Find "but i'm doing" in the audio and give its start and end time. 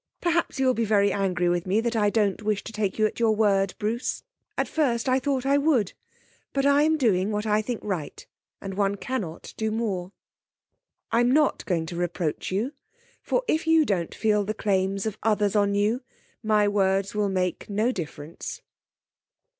6.53-7.29